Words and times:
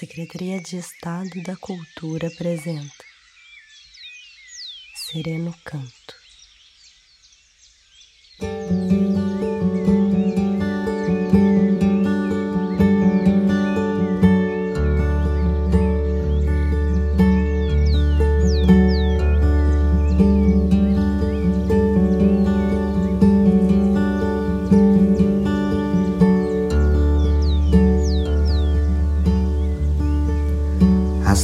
Secretaria 0.00 0.58
de 0.62 0.78
Estado 0.78 1.42
da 1.44 1.54
Cultura 1.56 2.28
apresenta 2.28 3.04
Sereno 4.94 5.54
Canto. 5.62 6.19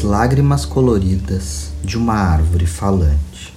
Lágrimas 0.06 0.65
coloridas 0.65 1.73
de 1.83 1.98
uma 1.98 2.15
árvore 2.15 2.65
falante. 2.65 3.52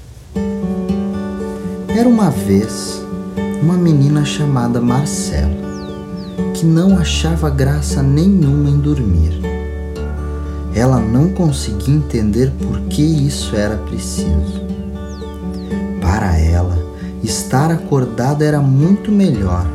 Era 1.87 2.09
uma 2.09 2.31
vez 2.31 3.03
uma 3.61 3.75
menina 3.75 4.25
chamada 4.25 4.81
Marcela, 4.81 5.53
que 6.55 6.65
não 6.65 6.97
achava 6.97 7.51
graça 7.51 8.01
nenhuma 8.01 8.67
em 8.67 8.79
dormir. 8.79 9.39
Ela 10.73 10.99
não 10.99 11.29
conseguia 11.29 11.93
entender 11.93 12.51
por 12.51 12.79
que 12.81 13.03
isso 13.03 13.55
era 13.55 13.77
preciso. 13.77 14.65
Para 16.01 16.35
ela, 16.35 16.79
estar 17.23 17.69
acordada 17.69 18.43
era 18.43 18.59
muito 18.59 19.11
melhor 19.11 19.67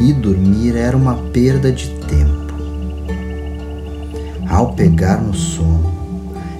e 0.00 0.12
dormir 0.12 0.76
era 0.76 0.96
uma 0.96 1.16
perda 1.32 1.72
de 1.72 1.88
tempo. 2.06 2.46
Ao 4.48 4.72
pegar 4.72 5.20
no 5.20 5.34
sono, 5.34 5.95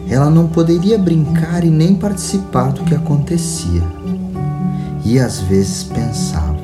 ela 0.08 0.30
não 0.30 0.46
poderia 0.46 0.96
brincar 0.96 1.64
e 1.64 1.70
nem 1.70 1.94
participar 1.94 2.72
do 2.72 2.84
que 2.84 2.94
acontecia. 2.94 3.82
E 5.04 5.18
às 5.18 5.40
vezes 5.40 5.82
pensava: 5.82 6.56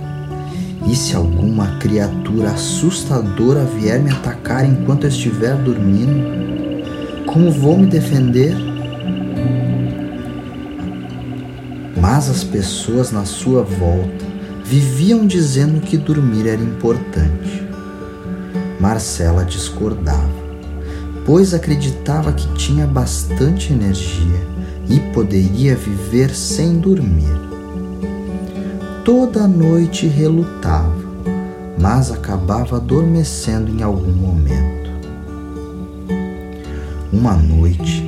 e 0.86 0.94
se 0.94 1.16
alguma 1.16 1.78
criatura 1.78 2.50
assustadora 2.50 3.64
vier 3.64 4.00
me 4.00 4.10
atacar 4.10 4.64
enquanto 4.64 5.04
eu 5.04 5.10
estiver 5.10 5.56
dormindo? 5.56 6.82
Como 7.26 7.50
vou 7.50 7.78
me 7.78 7.86
defender? 7.86 8.54
Mas 12.00 12.28
as 12.28 12.44
pessoas 12.44 13.12
na 13.12 13.24
sua 13.24 13.62
volta 13.62 14.24
viviam 14.64 15.26
dizendo 15.26 15.80
que 15.80 15.96
dormir 15.96 16.48
era 16.48 16.60
importante. 16.60 17.62
Marcela 18.80 19.44
discordava 19.44 20.41
pois 21.24 21.54
acreditava 21.54 22.32
que 22.32 22.46
tinha 22.54 22.86
bastante 22.86 23.72
energia 23.72 24.40
e 24.88 24.98
poderia 25.12 25.76
viver 25.76 26.30
sem 26.34 26.78
dormir. 26.78 27.40
Toda 29.04 29.48
noite 29.48 30.06
relutava, 30.06 30.94
mas 31.78 32.10
acabava 32.10 32.76
adormecendo 32.76 33.70
em 33.70 33.82
algum 33.82 34.12
momento. 34.12 34.90
Uma 37.12 37.34
noite 37.34 38.02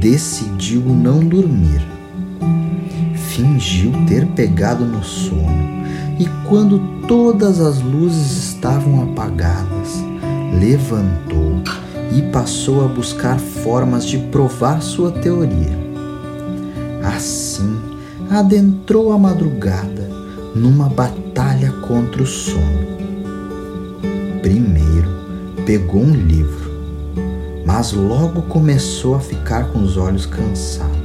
decidiu 0.00 0.82
não 0.82 1.20
dormir. 1.20 1.86
Fingiu 3.30 3.92
ter 4.06 4.26
pegado 4.28 4.84
no 4.84 5.04
sono 5.04 5.66
e, 6.18 6.26
quando 6.48 6.78
todas 7.06 7.60
as 7.60 7.82
luzes 7.82 8.50
estavam 8.50 9.02
apagadas, 9.02 10.02
levantou 10.58 11.60
e 12.12 12.22
passou 12.30 12.84
a 12.84 12.88
buscar 12.88 13.38
formas 13.38 14.04
de 14.06 14.18
provar 14.18 14.80
sua 14.80 15.10
teoria. 15.10 15.86
Assim, 17.02 17.78
adentrou 18.30 19.12
a 19.12 19.18
madrugada 19.18 20.08
numa 20.54 20.88
batalha 20.88 21.72
contra 21.86 22.22
o 22.22 22.26
sono. 22.26 22.96
Primeiro, 24.42 25.08
pegou 25.64 26.02
um 26.02 26.14
livro, 26.14 26.70
mas 27.64 27.92
logo 27.92 28.42
começou 28.42 29.14
a 29.14 29.20
ficar 29.20 29.70
com 29.72 29.82
os 29.82 29.96
olhos 29.96 30.26
cansados. 30.26 30.96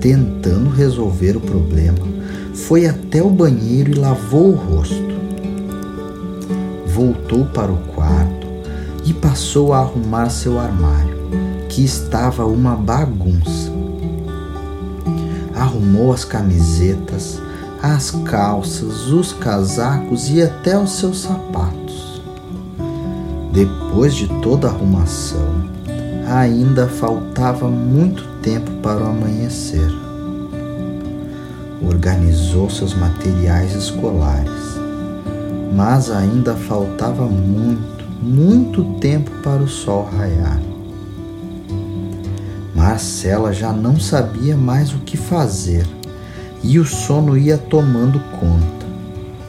Tentando 0.00 0.70
resolver 0.70 1.36
o 1.36 1.40
problema, 1.40 2.06
foi 2.54 2.86
até 2.86 3.22
o 3.22 3.30
banheiro 3.30 3.92
e 3.92 3.94
lavou 3.94 4.52
o 4.52 4.54
rosto. 4.54 5.08
Voltou 6.86 7.44
para 7.46 7.72
o 7.72 7.78
quarto 7.94 8.37
e 9.08 9.14
passou 9.14 9.72
a 9.72 9.78
arrumar 9.78 10.28
seu 10.28 10.58
armário, 10.60 11.16
que 11.70 11.82
estava 11.82 12.44
uma 12.44 12.76
bagunça. 12.76 13.72
Arrumou 15.54 16.12
as 16.12 16.26
camisetas, 16.26 17.40
as 17.82 18.10
calças, 18.26 19.06
os 19.06 19.32
casacos 19.32 20.28
e 20.28 20.42
até 20.42 20.78
os 20.78 20.92
seus 20.92 21.22
sapatos. 21.22 22.20
Depois 23.50 24.14
de 24.14 24.28
toda 24.42 24.68
a 24.68 24.72
arrumação, 24.72 25.64
ainda 26.26 26.86
faltava 26.86 27.66
muito 27.66 28.24
tempo 28.42 28.70
para 28.82 29.02
o 29.04 29.08
amanhecer. 29.08 29.90
Organizou 31.80 32.68
seus 32.68 32.92
materiais 32.92 33.74
escolares, 33.74 34.76
mas 35.74 36.10
ainda 36.10 36.54
faltava 36.54 37.24
muito 37.24 37.97
muito 38.20 38.82
tempo 39.00 39.30
para 39.42 39.62
o 39.62 39.68
sol 39.68 40.04
raiar. 40.04 40.60
Marcela 42.74 43.52
já 43.52 43.72
não 43.72 43.98
sabia 43.98 44.56
mais 44.56 44.92
o 44.92 44.98
que 44.98 45.16
fazer 45.16 45.86
e 46.62 46.78
o 46.78 46.84
sono 46.84 47.36
ia 47.36 47.56
tomando 47.56 48.20
conta, 48.40 48.86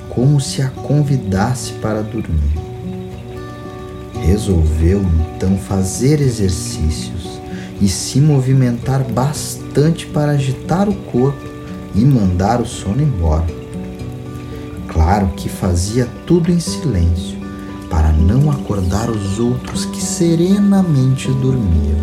como 0.09 0.40
se 0.40 0.62
a 0.62 0.69
convidasse 0.69 1.74
para 1.74 2.02
dormir. 2.02 2.59
Resolveu 4.22 5.03
então 5.35 5.58
fazer 5.58 6.22
exercícios 6.22 7.40
e 7.81 7.88
se 7.88 8.19
movimentar 8.19 9.03
bastante 9.03 10.06
para 10.08 10.34
agitar 10.34 10.90
o 10.90 10.94
corpo 10.94 11.47
e 11.96 12.03
mandar 12.06 12.62
o 12.62 12.66
sono 12.66 13.02
embora. 13.02 13.47
Claro 14.88 15.29
que 15.35 15.47
fazia 15.47 16.08
tudo 16.25 16.52
em 16.52 16.59
silêncio 16.59 17.39
não 18.19 18.52
acordar 18.52 19.09
os 19.09 19.40
outros 19.40 19.85
que 19.85 20.02
serenamente 20.02 21.28
dormiam. 21.31 22.00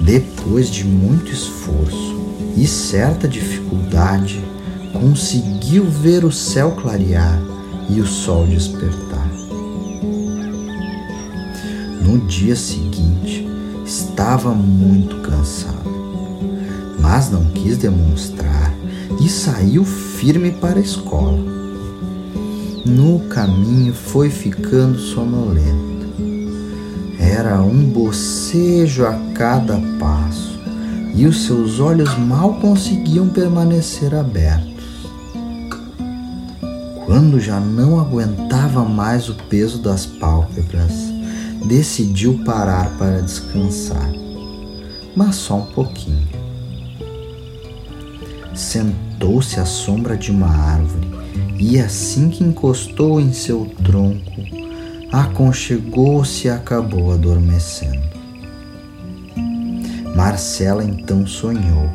Depois 0.00 0.70
de 0.70 0.84
muito 0.84 1.30
esforço 1.32 2.18
e 2.56 2.66
certa 2.66 3.28
dificuldade, 3.28 4.42
conseguiu 4.92 5.84
ver 5.84 6.24
o 6.24 6.32
céu 6.32 6.72
clarear 6.72 7.40
e 7.88 8.00
o 8.00 8.06
sol 8.06 8.46
despertar. 8.46 9.28
No 12.00 12.18
dia 12.26 12.56
seguinte, 12.56 13.46
estava 13.84 14.54
muito 14.54 15.16
cansado, 15.20 15.90
mas 16.98 17.30
não 17.30 17.44
quis 17.46 17.76
demonstrar 17.76 18.74
e 19.20 19.28
saiu 19.28 19.84
firme 19.84 20.50
para 20.52 20.78
a 20.78 20.82
escola 20.82 21.59
no 22.84 23.20
caminho 23.28 23.92
foi 23.92 24.30
ficando 24.30 24.98
sonolento. 24.98 25.90
Era 27.18 27.60
um 27.60 27.84
bocejo 27.84 29.04
a 29.04 29.12
cada 29.34 29.78
passo 29.98 30.58
e 31.14 31.26
os 31.26 31.44
seus 31.44 31.80
olhos 31.80 32.16
mal 32.18 32.54
conseguiam 32.54 33.28
permanecer 33.28 34.14
abertos. 34.14 35.10
Quando 37.04 37.40
já 37.40 37.60
não 37.60 38.00
aguentava 38.00 38.84
mais 38.84 39.28
o 39.28 39.34
peso 39.34 39.78
das 39.78 40.06
pálpebras, 40.06 40.92
decidiu 41.66 42.40
parar 42.44 42.96
para 42.96 43.20
descansar, 43.20 44.10
mas 45.14 45.34
só 45.34 45.56
um 45.56 45.66
pouquinho. 45.66 46.28
Sentou-se 48.54 49.58
à 49.60 49.66
sombra 49.66 50.16
de 50.16 50.30
uma 50.30 50.48
árvore 50.48 51.19
e 51.58 51.78
assim 51.78 52.30
que 52.30 52.42
encostou 52.42 53.20
em 53.20 53.32
seu 53.32 53.66
tronco, 53.84 54.42
aconchegou-se 55.12 56.46
e 56.46 56.50
acabou 56.50 57.12
adormecendo. 57.12 58.00
Marcela 60.14 60.84
então 60.84 61.26
sonhou. 61.26 61.90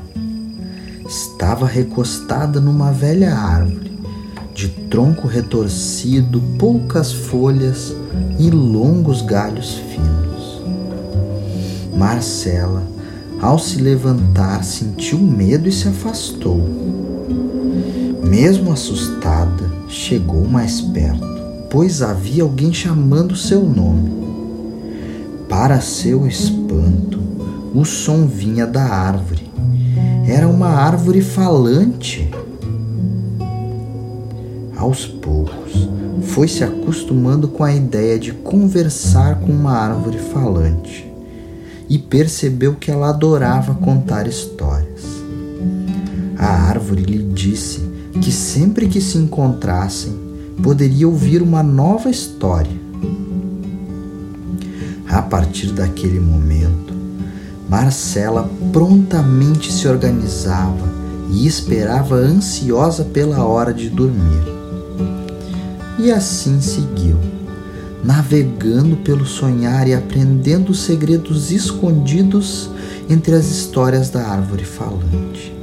Estava 1.07 1.65
recostada 1.65 2.59
numa 2.59 2.91
velha 2.91 3.35
árvore, 3.35 3.91
de 4.53 4.67
tronco 4.67 5.27
retorcido, 5.27 6.41
poucas 6.57 7.11
folhas 7.11 7.95
e 8.39 8.49
longos 8.49 9.21
galhos 9.21 9.75
finos. 9.75 10.61
Marcela, 11.95 12.83
ao 13.41 13.59
se 13.59 13.79
levantar, 13.79 14.63
sentiu 14.63 15.19
medo 15.19 15.67
e 15.67 15.71
se 15.71 15.87
afastou 15.87 16.94
mesmo 18.29 18.71
assustada, 18.71 19.71
chegou 19.87 20.45
mais 20.45 20.81
perto, 20.81 21.25
pois 21.69 22.01
havia 22.01 22.43
alguém 22.43 22.73
chamando 22.73 23.35
seu 23.35 23.63
nome. 23.63 24.25
Para 25.47 25.79
seu 25.79 26.27
espanto, 26.27 27.19
o 27.73 27.85
som 27.85 28.25
vinha 28.25 28.65
da 28.65 28.83
árvore. 28.83 29.49
Era 30.27 30.47
uma 30.47 30.69
árvore 30.69 31.21
falante. 31.21 32.29
Aos 34.75 35.05
poucos, 35.05 35.87
foi 36.23 36.47
se 36.47 36.63
acostumando 36.63 37.47
com 37.47 37.63
a 37.63 37.73
ideia 37.73 38.17
de 38.17 38.33
conversar 38.33 39.39
com 39.39 39.51
uma 39.51 39.71
árvore 39.71 40.17
falante 40.17 41.09
e 41.87 41.99
percebeu 41.99 42.75
que 42.75 42.89
ela 42.89 43.09
adorava 43.09 43.75
contar 43.75 44.27
histórias. 44.27 45.03
A 46.37 46.47
árvore 46.47 47.03
lhe 47.03 47.23
disse 47.23 47.94
que 48.21 48.31
sempre 48.31 48.87
que 48.87 49.01
se 49.01 49.17
encontrassem, 49.17 50.13
poderia 50.61 51.07
ouvir 51.07 51.41
uma 51.41 51.61
nova 51.61 52.09
história. 52.09 52.85
A 55.07 55.21
partir 55.21 55.71
daquele 55.71 56.19
momento, 56.19 56.93
Marcela 57.69 58.49
prontamente 58.71 59.71
se 59.71 59.87
organizava 59.87 60.93
e 61.31 61.47
esperava 61.47 62.15
ansiosa 62.15 63.03
pela 63.03 63.43
hora 63.43 63.73
de 63.73 63.89
dormir. 63.89 64.43
E 65.97 66.11
assim 66.11 66.61
seguiu, 66.61 67.17
navegando 68.03 68.97
pelo 68.97 69.25
sonhar 69.25 69.87
e 69.87 69.93
aprendendo 69.93 70.73
segredos 70.73 71.51
escondidos 71.51 72.69
entre 73.09 73.35
as 73.35 73.45
histórias 73.45 74.09
da 74.09 74.27
árvore 74.27 74.63
falante. 74.63 75.54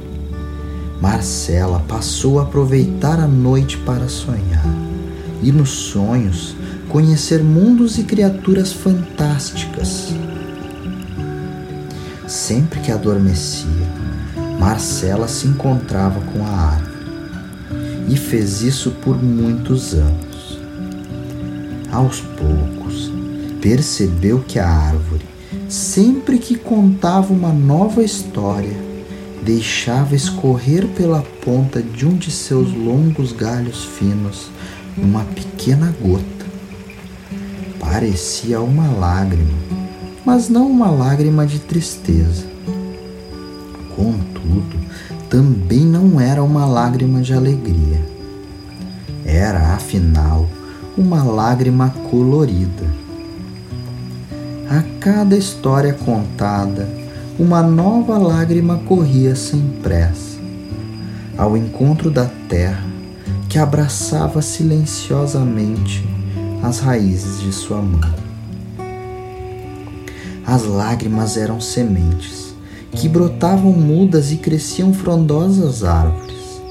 Marcela 1.03 1.83
passou 1.85 2.39
a 2.39 2.43
aproveitar 2.43 3.19
a 3.19 3.27
noite 3.27 3.77
para 3.79 4.07
sonhar 4.07 4.63
e 5.41 5.51
nos 5.51 5.69
sonhos 5.69 6.55
conhecer 6.87 7.43
mundos 7.43 7.97
e 7.97 8.03
criaturas 8.03 8.71
fantásticas. 8.71 10.13
Sempre 12.25 12.79
que 12.79 12.89
adormecia, 12.89 13.85
Marcela 14.57 15.27
se 15.27 15.45
encontrava 15.45 16.21
com 16.31 16.41
a 16.45 16.49
árvore 16.49 17.05
e 18.07 18.15
fez 18.15 18.61
isso 18.61 18.91
por 19.03 19.21
muitos 19.21 19.93
anos. 19.93 20.57
Aos 21.91 22.21
poucos, 22.21 23.11
percebeu 23.59 24.39
que 24.39 24.57
a 24.57 24.69
árvore, 24.69 25.25
sempre 25.67 26.37
que 26.37 26.55
contava 26.55 27.33
uma 27.33 27.51
nova 27.51 28.01
história, 28.01 28.92
deixava 29.43 30.15
escorrer 30.15 30.87
pela 30.87 31.21
ponta 31.43 31.81
de 31.81 32.05
um 32.05 32.15
de 32.15 32.31
seus 32.31 32.73
longos 32.73 33.33
galhos 33.33 33.83
finos 33.83 34.49
uma 34.97 35.23
pequena 35.25 35.93
gota. 36.01 36.23
Parecia 37.79 38.61
uma 38.61 38.87
lágrima, 38.87 39.57
mas 40.25 40.47
não 40.47 40.69
uma 40.69 40.89
lágrima 40.89 41.45
de 41.45 41.59
tristeza. 41.59 42.45
Contudo, 43.95 44.79
também 45.29 45.81
não 45.81 46.19
era 46.21 46.41
uma 46.41 46.65
lágrima 46.65 47.21
de 47.21 47.33
alegria. 47.33 48.01
Era, 49.25 49.73
afinal, 49.73 50.47
uma 50.97 51.23
lágrima 51.23 51.89
colorida. 52.09 52.85
A 54.69 54.81
cada 54.99 55.35
história 55.35 55.93
contada, 55.93 57.02
uma 57.37 57.63
nova 57.63 58.17
lágrima 58.17 58.77
corria 58.85 59.35
sem 59.35 59.59
pressa, 59.81 60.37
ao 61.35 61.57
encontro 61.57 62.11
da 62.11 62.29
terra 62.47 62.85
que 63.49 63.57
abraçava 63.57 64.41
silenciosamente 64.41 66.07
as 66.61 66.79
raízes 66.79 67.41
de 67.41 67.51
sua 67.51 67.81
mão. 67.81 68.13
As 70.45 70.63
lágrimas 70.65 71.35
eram 71.35 71.59
sementes 71.59 72.53
que 72.91 73.09
brotavam 73.09 73.71
mudas 73.71 74.31
e 74.31 74.37
cresciam 74.37 74.93
frondosas 74.93 75.83
árvores. 75.83 76.61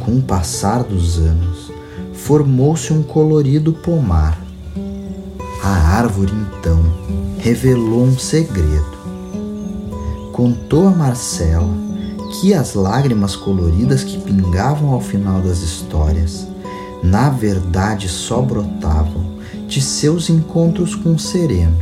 Com 0.00 0.16
o 0.16 0.22
passar 0.22 0.82
dos 0.82 1.18
anos, 1.18 1.70
formou-se 2.14 2.90
um 2.92 3.02
colorido 3.02 3.74
pomar. 3.74 4.40
A 5.62 5.68
árvore 5.68 6.32
então 6.32 6.80
revelou 7.38 8.04
um 8.04 8.18
segredo 8.18 8.97
contou 10.38 10.86
a 10.86 10.92
Marcela 10.92 11.68
que 12.30 12.54
as 12.54 12.74
lágrimas 12.74 13.34
coloridas 13.34 14.04
que 14.04 14.20
pingavam 14.20 14.90
ao 14.90 15.00
final 15.00 15.40
das 15.40 15.62
histórias, 15.62 16.46
na 17.02 17.28
verdade 17.28 18.08
só 18.08 18.40
brotavam 18.40 19.36
de 19.66 19.82
seus 19.82 20.30
encontros 20.30 20.94
com 20.94 21.18
Sereno, 21.18 21.76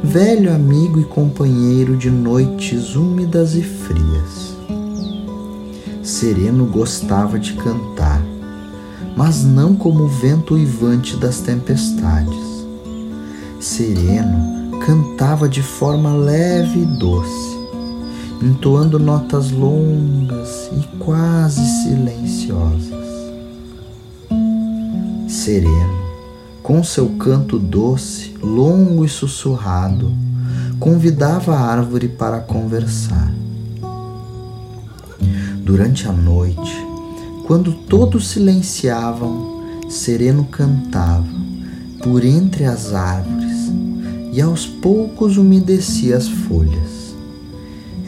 velho 0.00 0.54
amigo 0.54 1.00
e 1.00 1.04
companheiro 1.04 1.96
de 1.96 2.08
noites 2.08 2.94
úmidas 2.94 3.56
e 3.56 3.62
frias. 3.62 4.56
Sereno 6.04 6.66
gostava 6.66 7.36
de 7.36 7.54
cantar, 7.54 8.22
mas 9.16 9.42
não 9.42 9.74
como 9.74 10.04
o 10.04 10.08
vento 10.08 10.54
uivante 10.54 11.16
das 11.16 11.40
tempestades. 11.40 12.64
Sereno 13.58 14.59
cantava 14.80 15.48
de 15.48 15.62
forma 15.62 16.14
leve 16.14 16.80
e 16.80 16.86
doce, 16.86 17.58
entoando 18.42 18.98
notas 18.98 19.50
longas 19.50 20.70
e 20.72 20.96
quase 20.96 21.60
silenciosas. 21.82 22.90
Sereno, 25.28 26.00
com 26.62 26.82
seu 26.82 27.10
canto 27.10 27.58
doce, 27.58 28.34
longo 28.42 29.04
e 29.04 29.08
sussurrado, 29.08 30.12
convidava 30.78 31.54
a 31.54 31.60
árvore 31.60 32.08
para 32.08 32.40
conversar. 32.40 33.32
Durante 35.62 36.08
a 36.08 36.12
noite, 36.12 36.74
quando 37.46 37.72
todos 37.72 38.28
silenciavam, 38.28 39.60
Sereno 39.88 40.44
cantava 40.44 41.28
por 42.02 42.24
entre 42.24 42.64
as 42.64 42.94
árvores 42.94 43.39
e 44.32 44.40
aos 44.40 44.66
poucos 44.66 45.36
umedecia 45.36 46.16
as 46.16 46.28
folhas. 46.28 47.00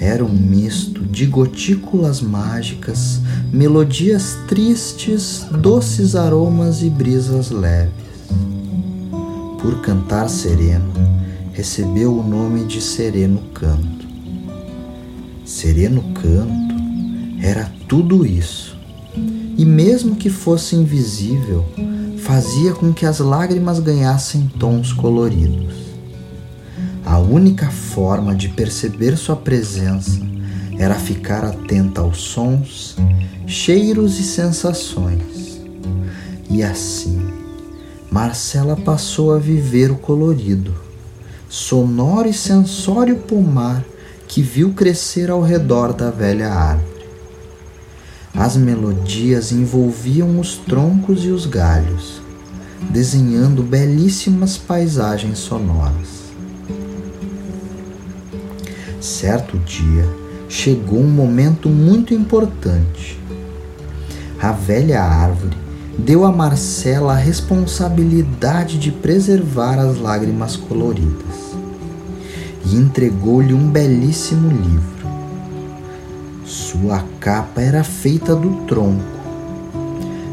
Era 0.01 0.25
um 0.25 0.33
misto 0.33 1.05
de 1.05 1.27
gotículas 1.27 2.21
mágicas, 2.21 3.21
melodias 3.53 4.37
tristes, 4.49 5.47
doces 5.61 6.17
aromas 6.17 6.83
e 6.83 6.91
brisas 6.91 7.51
leves. 7.51 7.93
Por 9.61 9.81
cantar 9.81 10.29
sereno, 10.29 10.93
recebeu 11.53 12.19
o 12.19 12.23
nome 12.23 12.65
de 12.65 12.81
Sereno 12.81 13.41
Canto. 13.55 14.09
Sereno 15.45 16.03
Canto 16.15 16.75
era 17.41 17.71
tudo 17.89 18.27
isso, 18.27 18.77
e 19.57 19.65
mesmo 19.65 20.17
que 20.17 20.31
fosse 20.31 20.75
invisível, 20.75 21.65
fazia 22.19 22.73
com 22.73 22.93
que 22.93 23.07
as 23.07 23.21
lágrimas 23.21 23.79
ganhassem 23.79 24.51
tons 24.59 24.93
coloridos. 24.93 25.92
Única 27.33 27.71
forma 27.71 28.35
de 28.35 28.51
perceber 28.51 29.17
sua 29.17 29.35
presença 29.35 30.21
era 30.79 30.97
ficar 30.97 31.43
atenta 31.43 32.03
aos 32.03 32.19
sons, 32.19 32.95
cheiros 33.47 34.21
e 34.21 34.23
sensações. 34.23 35.59
E 36.51 36.63
assim, 36.63 37.27
Marcela 38.11 38.77
passou 38.77 39.33
a 39.33 39.39
viver 39.39 39.91
o 39.91 39.97
colorido, 39.97 40.75
sonoro 41.49 42.29
e 42.29 42.35
sensório 42.35 43.17
pomar 43.17 43.83
que 44.29 44.43
viu 44.43 44.75
crescer 44.75 45.31
ao 45.31 45.41
redor 45.41 45.95
da 45.95 46.11
velha 46.11 46.53
árvore. 46.53 47.07
As 48.35 48.59
melodias 48.59 49.53
envolviam 49.53 50.39
os 50.39 50.59
troncos 50.59 51.25
e 51.25 51.29
os 51.29 51.47
galhos, 51.47 52.21
desenhando 52.91 53.63
belíssimas 53.63 54.59
paisagens 54.59 55.39
sonoras. 55.39 56.22
Certo 59.03 59.59
dia, 59.59 60.09
chegou 60.49 61.01
um 61.01 61.11
momento 61.11 61.69
muito 61.69 62.15
importante. 62.15 63.21
A 64.41 64.53
velha 64.53 65.03
árvore 65.03 65.57
deu 65.99 66.25
a 66.25 66.31
Marcela 66.31 67.15
a 67.15 67.17
responsabilidade 67.17 68.79
de 68.79 68.93
preservar 68.93 69.77
as 69.81 69.99
lágrimas 69.99 70.55
coloridas 70.55 71.57
e 72.65 72.77
entregou-lhe 72.77 73.53
um 73.53 73.69
belíssimo 73.69 74.49
livro. 74.49 75.09
Sua 76.45 77.05
capa 77.19 77.61
era 77.61 77.83
feita 77.83 78.37
do 78.37 78.67
tronco. 78.67 79.03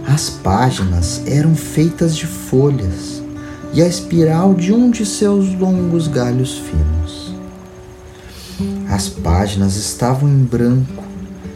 As 0.07 0.29
páginas 0.29 1.23
eram 1.25 1.55
feitas 1.55 2.15
de 2.15 2.27
folhas 2.27 3.23
e 3.73 3.81
a 3.81 3.87
espiral 3.87 4.53
de 4.53 4.71
um 4.71 4.91
de 4.91 5.07
seus 5.07 5.55
longos 5.55 6.07
galhos 6.07 6.59
finos. 6.59 7.18
As 8.99 9.07
páginas 9.07 9.77
estavam 9.77 10.27
em 10.27 10.43
branco 10.43 11.05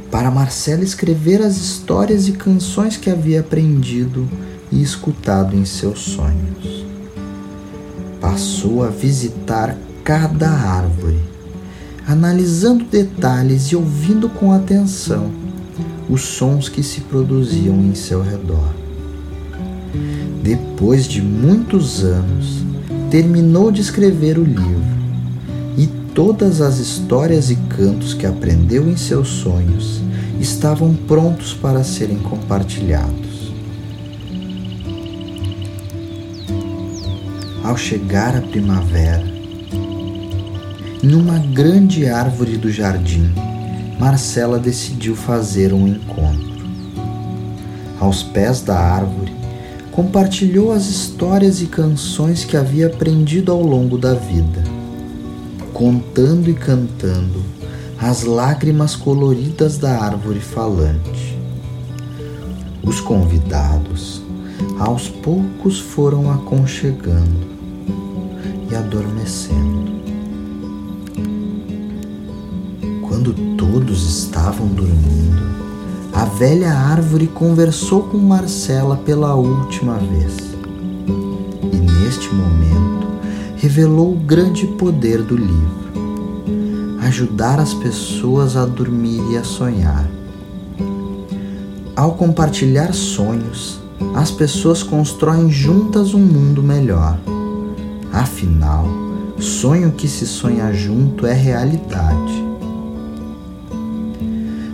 para 0.10 0.32
Marcela 0.32 0.82
escrever 0.82 1.42
as 1.42 1.58
histórias 1.58 2.30
e 2.30 2.32
canções 2.32 2.96
que 2.96 3.10
havia 3.10 3.42
aprendido 3.42 4.30
e 4.72 4.82
escutado 4.82 5.54
em 5.54 5.66
seus 5.66 6.00
sonhos. 6.00 6.86
passou 8.22 8.82
a 8.82 8.88
visitar 8.88 9.76
cada 10.06 10.50
árvore, 10.50 11.20
analisando 12.08 12.86
detalhes 12.86 13.74
e 13.74 13.76
ouvindo 13.76 14.30
com 14.30 14.54
atenção 14.54 15.30
os 16.10 16.22
sons 16.22 16.70
que 16.70 16.82
se 16.82 17.02
produziam 17.02 17.76
em 17.76 17.94
seu 17.94 18.24
redor. 18.24 18.74
Depois 20.42 21.06
de 21.06 21.22
muitos 21.22 22.06
anos, 22.06 22.64
terminou 23.12 23.70
de 23.70 23.82
escrever 23.82 24.40
o 24.40 24.46
livro 24.46 25.03
todas 26.14 26.62
as 26.62 26.78
histórias 26.78 27.50
e 27.50 27.56
cantos 27.56 28.14
que 28.14 28.26
aprendeu 28.26 28.88
em 28.88 28.96
seus 28.96 29.28
sonhos 29.28 30.02
estavam 30.40 30.94
prontos 30.94 31.54
para 31.54 31.84
serem 31.84 32.20
compartilhados. 32.20 33.52
Ao 37.64 37.76
chegar 37.76 38.36
a 38.36 38.42
primavera, 38.42 39.24
em 41.02 41.16
uma 41.16 41.40
grande 41.40 42.08
árvore 42.08 42.58
do 42.58 42.72
jardim, 42.72 43.34
Marcela 44.00 44.60
decidiu 44.60 45.16
fazer 45.16 45.74
um 45.74 45.88
encontro. 45.88 46.64
Aos 48.00 48.22
pés 48.22 48.62
da 48.62 48.78
árvore, 48.78 49.34
compartilhou 49.92 50.72
as 50.72 50.88
histórias 50.88 51.62
e 51.62 51.66
canções 51.66 52.44
que 52.44 52.58
havia 52.58 52.88
aprendido 52.88 53.52
ao 53.52 53.62
longo 53.62 53.98
da 53.98 54.14
vida, 54.14 54.73
contando 55.74 56.50
e 56.50 56.54
cantando 56.54 57.42
as 58.00 58.24
lágrimas 58.24 58.96
coloridas 58.96 59.78
da 59.78 59.98
árvore 59.98 60.40
falante. 60.40 61.38
Os 62.84 63.00
convidados, 63.00 64.22
aos 64.78 65.10
poucos, 65.10 65.80
foram 65.80 66.32
aconchegando 66.32 67.48
e 68.70 68.76
adormecendo. 68.76 69.94
Quando 73.08 73.34
todos 73.58 74.20
estavam 74.20 74.68
dormindo, 74.68 75.42
a 76.14 76.26
velha 76.26 76.74
árvore 76.74 77.28
conversou 77.28 78.04
com 78.04 78.18
Marcela 78.18 78.98
pela 78.98 79.34
última 79.34 79.98
vez. 79.98 80.36
E 81.72 81.76
neste 81.78 82.34
momento 82.34 82.73
revelou 83.64 84.12
o 84.12 84.18
grande 84.18 84.68
poder 84.68 85.22
do 85.22 85.38
livro: 85.38 85.94
ajudar 87.00 87.62
as 87.62 87.74
pessoas 87.74 88.58
a 88.58 88.66
dormir 88.66 89.22
e 89.32 89.38
a 89.38 89.44
sonhar. 89.46 90.06
Ao 91.96 92.12
compartilhar 92.12 92.94
sonhos, 92.94 93.80
as 94.14 94.32
pessoas 94.32 94.84
constroem 94.84 95.50
juntas 95.50 96.14
um 96.14 96.20
mundo 96.20 96.62
melhor. 96.62 97.18
Afinal, 98.12 98.86
sonho 99.40 99.94
que 99.94 100.10
se 100.10 100.28
sonha 100.28 100.74
junto 100.74 101.26
é 101.26 101.32
realidade. 101.32 102.44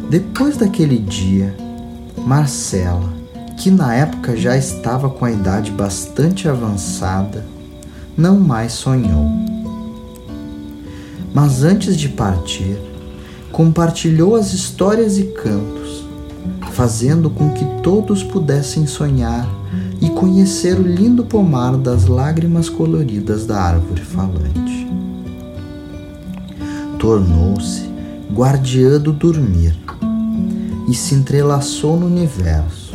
Depois 0.09 0.57
daquele 0.57 0.97
dia, 0.97 1.55
Marcela, 2.25 3.13
que 3.55 3.69
na 3.69 3.93
época 3.93 4.35
já 4.35 4.57
estava 4.57 5.11
com 5.11 5.25
a 5.25 5.31
idade 5.31 5.69
bastante 5.69 6.49
avançada, 6.49 7.45
não 8.19 8.37
mais 8.37 8.73
sonhou. 8.73 9.25
Mas 11.33 11.63
antes 11.63 11.95
de 11.95 12.09
partir, 12.09 12.77
compartilhou 13.51 14.35
as 14.35 14.53
histórias 14.53 15.17
e 15.17 15.23
cantos, 15.23 16.05
fazendo 16.73 17.29
com 17.29 17.51
que 17.51 17.63
todos 17.81 18.21
pudessem 18.21 18.85
sonhar 18.85 19.47
e 20.01 20.09
conhecer 20.09 20.77
o 20.77 20.83
lindo 20.83 21.23
pomar 21.23 21.77
das 21.77 22.07
lágrimas 22.07 22.67
coloridas 22.67 23.45
da 23.45 23.61
árvore 23.61 24.01
falante. 24.01 24.87
Tornou-se 26.97 27.89
guardiã 28.33 28.99
do 28.99 29.13
dormir 29.13 29.77
e 30.89 30.93
se 30.93 31.15
entrelaçou 31.15 31.97
no 31.99 32.07
universo, 32.07 32.93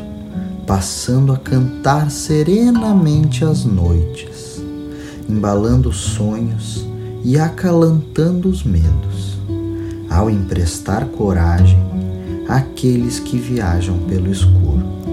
passando 0.66 1.32
a 1.32 1.36
cantar 1.36 2.10
serenamente 2.10 3.44
as 3.44 3.64
noites, 3.64 4.33
embalando 5.28 5.92
sonhos 5.92 6.86
e 7.24 7.38
acalantando 7.38 8.48
os 8.48 8.62
medos, 8.62 9.38
ao 10.10 10.30
emprestar 10.30 11.06
coragem 11.06 11.78
àqueles 12.48 13.18
que 13.18 13.38
viajam 13.38 13.98
pelo 14.00 14.30
escuro. 14.30 15.03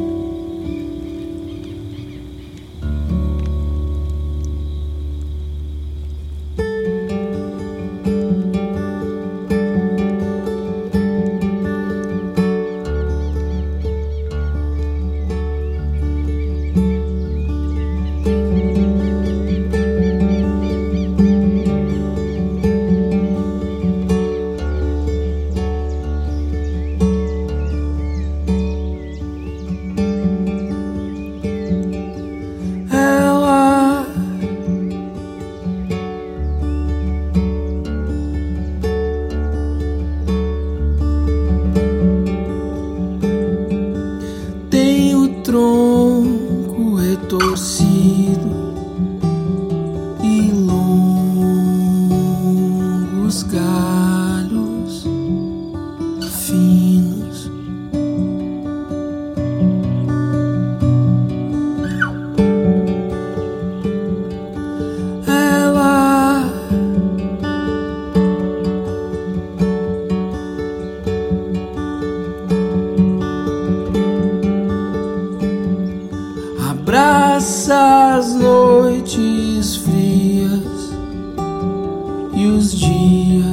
E 82.42 82.48
os 82.48 82.72
dias 82.72 83.51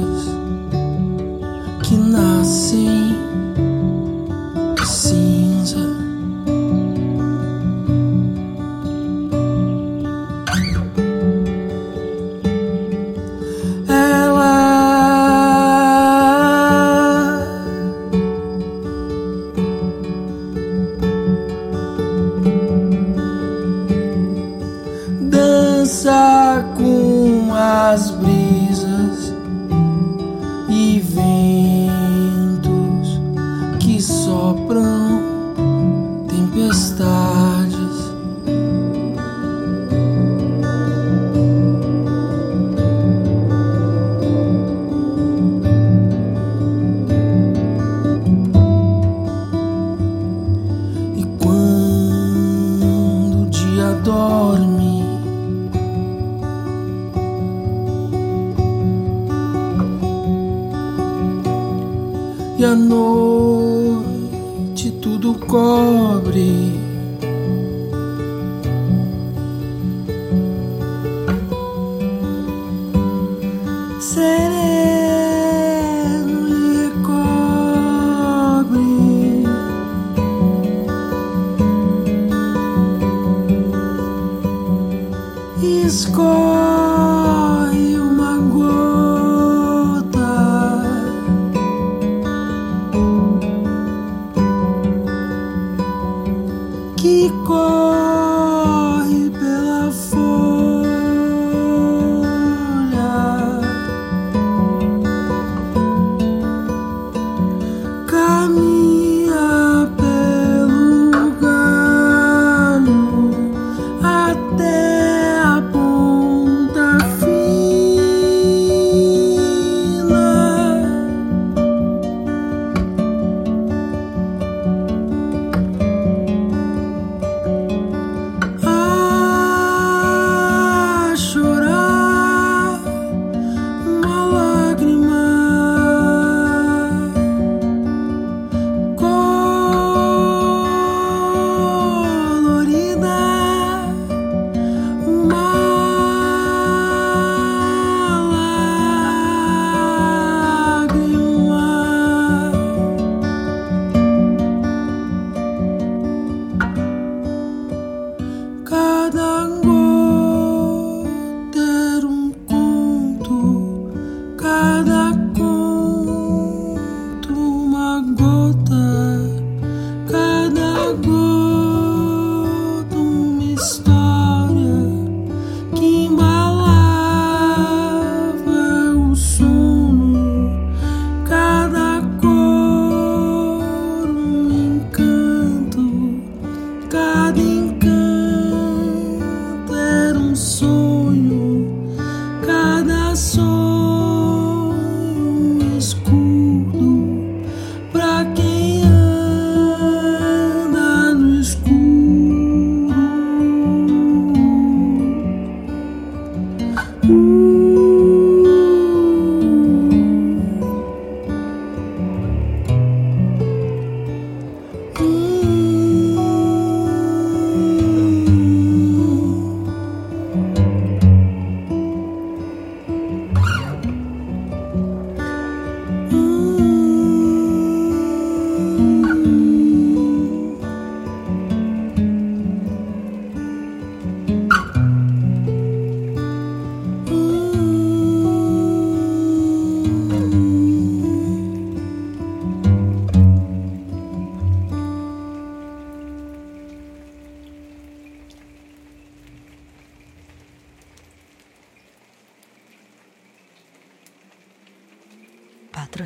good. 170.95 171.28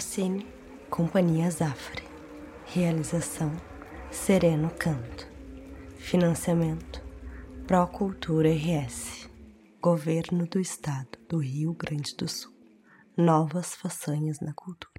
Rossini, 0.03 0.45
Companhia 0.89 1.49
Zafre. 1.49 2.03
Realização 2.65 3.55
Sereno 4.11 4.69
Canto. 4.77 5.25
Financiamento 5.97 7.01
Procultura 7.65 8.49
RS. 8.49 9.29
Governo 9.81 10.45
do 10.45 10.59
Estado 10.59 11.17
do 11.29 11.37
Rio 11.37 11.73
Grande 11.73 12.13
do 12.17 12.27
Sul. 12.27 12.51
Novas 13.15 13.75
façanhas 13.75 14.41
na 14.41 14.53
cultura. 14.53 14.92